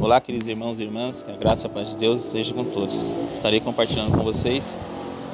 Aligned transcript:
Olá, 0.00 0.18
queridos 0.18 0.48
irmãos 0.48 0.80
e 0.80 0.82
irmãs, 0.82 1.22
que 1.22 1.30
a 1.30 1.36
graça 1.36 1.66
e 1.66 1.70
a 1.70 1.74
paz 1.74 1.90
de 1.90 1.98
Deus 1.98 2.24
esteja 2.24 2.54
com 2.54 2.64
todos. 2.64 3.02
Estarei 3.30 3.60
compartilhando 3.60 4.16
com 4.16 4.24
vocês 4.24 4.80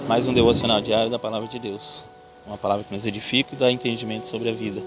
mais 0.08 0.26
um 0.26 0.34
devocional 0.34 0.80
diário 0.80 1.08
da 1.08 1.20
Palavra 1.20 1.46
de 1.46 1.60
Deus, 1.60 2.04
uma 2.44 2.58
palavra 2.58 2.82
que 2.82 2.92
nos 2.92 3.06
edifica 3.06 3.54
e 3.54 3.56
dá 3.56 3.70
entendimento 3.70 4.26
sobre 4.26 4.48
a 4.48 4.52
vida. 4.52 4.82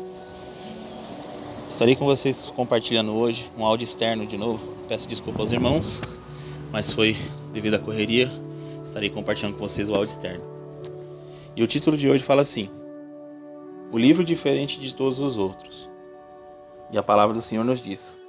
Estarei 1.70 1.96
com 1.96 2.04
vocês 2.04 2.52
compartilhando 2.54 3.14
hoje 3.14 3.50
um 3.58 3.66
áudio 3.66 3.86
externo 3.86 4.26
de 4.26 4.38
novo. 4.38 4.68
Peço 4.90 5.08
desculpa 5.08 5.40
aos 5.40 5.54
irmãos, 5.54 6.02
mas 6.74 6.92
foi 6.92 7.16
devido 7.54 7.76
à 7.76 7.80
correria. 7.80 8.30
Estarei 8.84 9.10
compartilhando 9.10 9.54
com 9.54 9.62
vocês 9.66 9.90
o 9.90 9.96
áudio 9.96 10.12
externo. 10.12 10.44
E 11.56 11.64
o 11.64 11.68
título 11.68 11.96
de 11.96 12.10
hoje 12.10 12.22
fala 12.22 12.42
assim: 12.42 12.70
O 13.94 13.98
livro 13.98 14.26
diferente 14.26 14.78
de 14.78 14.94
todos 14.94 15.20
os 15.20 15.38
outros. 15.38 15.88
E 16.92 16.98
a 16.98 17.04
palavra 17.04 17.34
do 17.34 17.42
Senhor 17.42 17.64
nos 17.64 17.82
diz: 17.82 18.20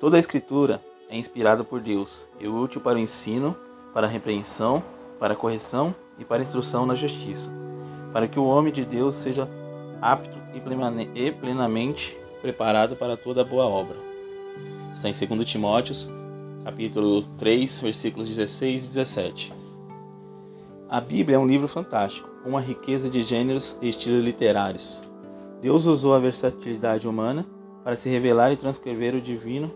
Toda 0.00 0.16
a 0.16 0.18
Escritura 0.18 0.82
é 1.10 1.18
inspirada 1.18 1.62
por 1.62 1.78
Deus 1.78 2.26
e 2.40 2.48
útil 2.48 2.80
para 2.80 2.96
o 2.96 2.98
ensino, 2.98 3.54
para 3.92 4.06
a 4.06 4.10
repreensão, 4.10 4.82
para 5.18 5.34
a 5.34 5.36
correção 5.36 5.94
e 6.18 6.24
para 6.24 6.38
a 6.38 6.40
instrução 6.40 6.86
na 6.86 6.94
justiça, 6.94 7.52
para 8.10 8.26
que 8.26 8.40
o 8.40 8.46
homem 8.46 8.72
de 8.72 8.82
Deus 8.82 9.14
seja 9.14 9.46
apto 10.00 10.38
e 10.54 11.30
plenamente 11.30 12.16
preparado 12.40 12.96
para 12.96 13.14
toda 13.14 13.44
boa 13.44 13.66
obra. 13.66 13.94
Está 14.90 15.06
em 15.10 15.12
2 15.12 15.44
Timóteos, 15.44 16.08
capítulo 16.64 17.20
3, 17.36 17.80
versículos 17.80 18.26
16 18.34 18.86
e 18.86 18.88
17. 18.88 19.52
A 20.88 20.98
Bíblia 20.98 21.36
é 21.36 21.38
um 21.38 21.46
livro 21.46 21.68
fantástico, 21.68 22.26
com 22.42 22.48
uma 22.48 22.60
riqueza 22.62 23.10
de 23.10 23.20
gêneros 23.20 23.76
e 23.82 23.90
estilos 23.90 24.24
literários. 24.24 25.06
Deus 25.60 25.84
usou 25.84 26.14
a 26.14 26.18
versatilidade 26.18 27.06
humana 27.06 27.44
para 27.84 27.96
se 27.96 28.08
revelar 28.08 28.50
e 28.50 28.56
transcrever 28.56 29.14
o 29.14 29.20
divino 29.20 29.70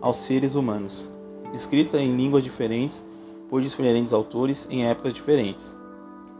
aos 0.00 0.16
seres 0.16 0.54
humanos, 0.54 1.10
escrita 1.52 2.00
em 2.00 2.16
línguas 2.16 2.42
diferentes 2.42 3.04
por 3.48 3.60
diferentes 3.60 4.12
autores 4.12 4.66
em 4.70 4.86
épocas 4.86 5.12
diferentes. 5.12 5.76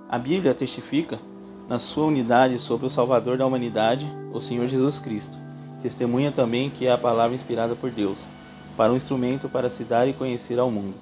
A 0.09 0.19
Bíblia 0.19 0.55
testifica 0.55 1.19
na 1.69 1.79
sua 1.79 2.07
unidade 2.07 2.59
sobre 2.59 2.87
o 2.87 2.91
Salvador 2.91 3.37
da 3.37 3.47
humanidade, 3.47 4.07
o 4.33 4.41
Senhor 4.41 4.67
Jesus 4.67 4.99
Cristo. 4.99 5.37
Testemunha 5.81 6.33
também 6.33 6.71
que 6.71 6.87
é 6.87 6.93
a 6.93 6.99
palavra 6.99 7.35
inspirada 7.35 7.77
por 7.77 7.91
Deus, 7.91 8.29
para 8.77 8.93
um 8.93 8.97
instrumento 8.97 9.49
para 9.49 9.69
se 9.69 9.85
dar 9.85 10.09
e 10.09 10.13
conhecer 10.13 10.59
ao 10.59 10.71
mundo. 10.71 10.95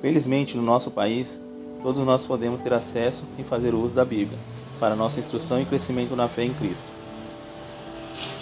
Felizmente, 0.00 0.56
no 0.56 0.62
nosso 0.62 0.90
país, 0.90 1.40
todos 1.82 2.04
nós 2.04 2.26
podemos 2.26 2.60
ter 2.60 2.72
acesso 2.72 3.24
e 3.38 3.44
fazer 3.44 3.74
uso 3.74 3.94
da 3.94 4.04
Bíblia, 4.04 4.38
para 4.78 4.96
nossa 4.96 5.18
instrução 5.18 5.60
e 5.60 5.64
crescimento 5.64 6.14
na 6.14 6.28
fé 6.28 6.44
em 6.44 6.54
Cristo. 6.54 6.90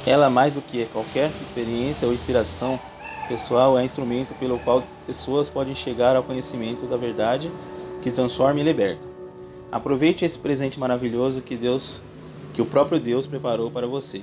Ela, 0.07 0.31
mais 0.31 0.55
do 0.55 0.63
que 0.63 0.87
qualquer 0.87 1.31
experiência 1.43 2.07
ou 2.07 2.15
inspiração 2.15 2.79
pessoal, 3.29 3.79
é 3.79 3.85
instrumento 3.85 4.35
pelo 4.35 4.59
qual 4.59 4.83
pessoas 5.07 5.51
podem 5.51 5.75
chegar 5.75 6.17
ao 6.17 6.23
conhecimento 6.23 6.87
da 6.87 6.97
verdade 6.97 7.51
que 8.03 8.11
transforma 8.11 8.61
e 8.61 8.63
liberta. 8.63 9.07
Aproveite 9.71 10.25
esse 10.25 10.39
presente 10.39 10.81
maravilhoso 10.81 11.43
que 11.43 11.55
Deus, 11.55 12.01
que 12.55 12.63
o 12.63 12.67
próprio 12.67 12.99
Deus 12.99 13.27
preparou 13.27 13.71
para 13.71 13.87
você, 13.87 14.23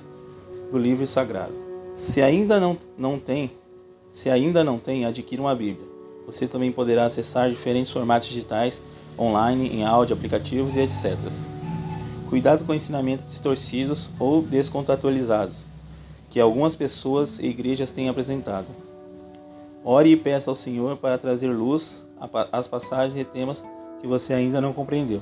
do 0.72 0.78
livro 0.78 1.06
sagrado. 1.06 1.54
Se 1.94 2.22
ainda 2.22 2.60
não, 2.60 2.76
não 2.98 3.20
tem, 3.20 3.52
se 4.12 4.30
ainda 4.30 4.64
não 4.64 4.80
tem, 4.80 5.06
adquira 5.06 5.42
uma 5.42 5.56
Bíblia. 5.56 5.88
Você 6.26 6.48
também 6.48 6.72
poderá 6.72 7.06
acessar 7.06 7.50
diferentes 7.50 7.92
formatos 7.92 8.28
digitais, 8.28 8.82
online, 9.18 9.70
em 9.70 9.86
áudio, 9.86 10.16
aplicativos 10.16 10.76
e 10.76 10.82
etc. 10.82 11.16
Cuidado 12.28 12.66
com 12.66 12.74
ensinamentos 12.74 13.30
distorcidos 13.30 14.10
ou 14.20 14.42
descontextualizados 14.42 15.66
que 16.36 16.40
algumas 16.42 16.76
pessoas 16.76 17.40
e 17.40 17.46
igrejas 17.46 17.92
têm 17.92 18.10
apresentado. 18.10 18.68
Ore 19.88 20.10
e 20.10 20.18
peça 20.18 20.50
ao 20.50 20.56
Senhor 20.56 20.98
para 20.98 21.16
trazer 21.16 21.50
luz 21.50 22.08
às 22.52 22.68
passagens 22.68 23.16
e 23.16 23.24
temas 23.24 23.64
que 24.02 24.08
você 24.08 24.34
ainda 24.34 24.60
não 24.60 24.74
compreendeu. 24.74 25.22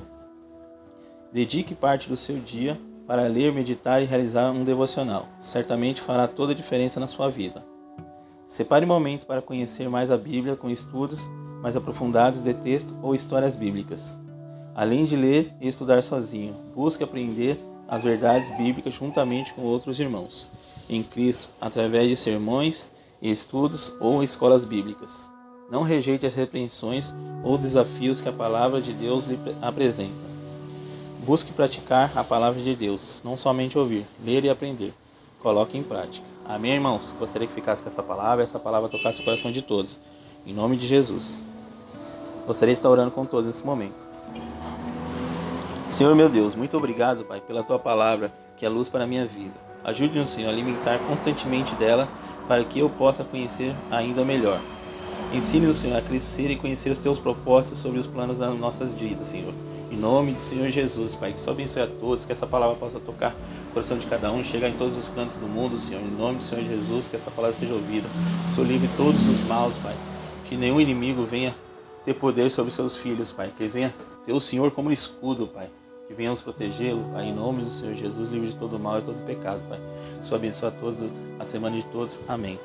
Dedique 1.30 1.74
parte 1.74 2.08
do 2.08 2.16
seu 2.16 2.38
dia 2.38 2.80
para 3.06 3.26
ler, 3.26 3.52
meditar 3.52 4.00
e 4.00 4.06
realizar 4.06 4.50
um 4.52 4.64
devocional. 4.64 5.28
Certamente 5.38 6.00
fará 6.00 6.26
toda 6.26 6.52
a 6.52 6.54
diferença 6.54 6.98
na 6.98 7.06
sua 7.06 7.28
vida. 7.28 7.62
Separe 8.46 8.86
momentos 8.86 9.26
para 9.26 9.42
conhecer 9.42 9.90
mais 9.90 10.10
a 10.10 10.16
Bíblia 10.16 10.56
com 10.56 10.70
estudos 10.70 11.28
mais 11.60 11.76
aprofundados 11.76 12.40
de 12.40 12.54
texto 12.54 12.94
ou 13.02 13.14
histórias 13.14 13.56
bíblicas. 13.56 14.16
Além 14.74 15.04
de 15.04 15.14
ler 15.14 15.52
e 15.60 15.68
estudar 15.68 16.02
sozinho, 16.02 16.54
busque 16.74 17.04
aprender 17.04 17.58
as 17.86 18.02
verdades 18.02 18.48
bíblicas 18.56 18.94
juntamente 18.94 19.52
com 19.52 19.60
outros 19.60 20.00
irmãos 20.00 20.48
em 20.88 21.02
Cristo 21.02 21.48
através 21.60 22.08
de 22.08 22.16
sermões, 22.16 22.88
estudos 23.30 23.92
ou 24.00 24.22
escolas 24.22 24.64
bíblicas. 24.64 25.30
Não 25.70 25.82
rejeite 25.82 26.26
as 26.26 26.34
repreensões 26.34 27.14
ou 27.42 27.56
desafios 27.56 28.20
que 28.20 28.28
a 28.28 28.32
palavra 28.32 28.80
de 28.80 28.92
Deus 28.92 29.24
lhe 29.24 29.38
apresenta. 29.62 30.34
Busque 31.26 31.52
praticar 31.52 32.12
a 32.14 32.22
palavra 32.22 32.60
de 32.60 32.76
Deus, 32.76 33.20
não 33.24 33.36
somente 33.36 33.78
ouvir, 33.78 34.04
ler 34.22 34.44
e 34.44 34.50
aprender. 34.50 34.92
Coloque 35.40 35.78
em 35.78 35.82
prática. 35.82 36.26
Amém, 36.46 36.74
irmãos? 36.74 37.14
Gostaria 37.18 37.48
que 37.48 37.54
ficasse 37.54 37.82
com 37.82 37.88
essa 37.88 38.02
palavra, 38.02 38.44
essa 38.44 38.58
palavra 38.58 38.90
tocasse 38.90 39.22
o 39.22 39.24
coração 39.24 39.50
de 39.50 39.62
todos. 39.62 39.98
Em 40.46 40.52
nome 40.52 40.76
de 40.76 40.86
Jesus. 40.86 41.40
Gostaria 42.46 42.74
de 42.74 42.78
estar 42.78 42.90
orando 42.90 43.10
com 43.10 43.24
todos 43.24 43.46
nesse 43.46 43.64
momento. 43.64 43.94
Senhor 45.88 46.14
meu 46.14 46.28
Deus, 46.28 46.54
muito 46.54 46.76
obrigado, 46.76 47.24
Pai, 47.24 47.40
pela 47.40 47.62
tua 47.62 47.78
palavra, 47.78 48.30
que 48.56 48.66
é 48.66 48.68
luz 48.68 48.88
para 48.88 49.04
a 49.04 49.06
minha 49.06 49.24
vida. 49.24 49.54
Ajude-nos, 49.82 50.30
Senhor, 50.30 50.48
a 50.48 50.52
alimentar 50.52 50.98
constantemente 51.08 51.74
dela 51.76 52.08
para 52.46 52.64
que 52.64 52.78
eu 52.78 52.88
possa 52.90 53.24
conhecer 53.24 53.74
ainda 53.90 54.24
melhor. 54.24 54.60
Ensine-nos, 55.32 55.78
Senhor, 55.78 55.96
a 55.96 56.02
crescer 56.02 56.50
e 56.50 56.56
conhecer 56.56 56.90
os 56.90 56.98
teus 56.98 57.18
propósitos 57.18 57.78
sobre 57.78 57.98
os 57.98 58.06
planos 58.06 58.38
das 58.38 58.58
nossas 58.58 58.94
vidas, 58.94 59.26
Senhor. 59.26 59.52
Em 59.90 59.96
nome 59.96 60.32
do 60.32 60.40
Senhor 60.40 60.68
Jesus, 60.70 61.14
Pai, 61.14 61.32
que 61.32 61.40
só 61.40 61.52
abençoe 61.52 61.82
a 61.82 61.86
todos, 61.86 62.24
que 62.24 62.32
essa 62.32 62.46
palavra 62.46 62.76
possa 62.76 62.98
tocar 62.98 63.34
o 63.70 63.72
coração 63.72 63.96
de 63.96 64.06
cada 64.06 64.30
um, 64.32 64.42
chegar 64.42 64.68
em 64.68 64.74
todos 64.74 64.96
os 64.96 65.08
cantos 65.08 65.36
do 65.36 65.46
mundo, 65.46 65.78
Senhor. 65.78 66.00
Em 66.00 66.10
nome 66.16 66.38
do 66.38 66.44
Senhor 66.44 66.64
Jesus, 66.64 67.06
que 67.06 67.16
essa 67.16 67.30
palavra 67.30 67.56
seja 67.56 67.74
ouvida. 67.74 68.08
Senhor, 68.48 68.66
livre 68.66 68.88
todos 68.96 69.26
os 69.28 69.46
maus, 69.46 69.76
Pai. 69.76 69.94
Que 70.48 70.56
nenhum 70.56 70.80
inimigo 70.80 71.24
venha 71.24 71.54
ter 72.04 72.14
poder 72.14 72.50
sobre 72.50 72.72
seus 72.72 72.96
filhos, 72.96 73.32
Pai. 73.32 73.50
Que 73.56 73.62
eles 73.62 73.74
venham 73.74 73.92
ter 74.24 74.32
o 74.32 74.40
Senhor 74.40 74.70
como 74.70 74.90
escudo, 74.90 75.46
Pai 75.46 75.68
venhamos 76.14 76.40
protegê-lo, 76.40 77.02
Pai, 77.12 77.26
em 77.26 77.34
nome 77.34 77.62
do 77.62 77.70
Senhor 77.70 77.94
Jesus, 77.94 78.30
livre 78.30 78.48
de 78.48 78.56
todo 78.56 78.78
mal 78.78 78.98
e 78.98 79.02
todo 79.02 79.24
pecado, 79.26 79.60
Pai. 79.68 79.78
Que 80.20 80.26
Senhor 80.26 80.38
abençoe 80.38 80.68
a 80.68 80.72
todos, 80.72 81.04
a 81.38 81.44
semana 81.44 81.76
de 81.76 81.84
todos. 81.84 82.20
Amém. 82.28 82.58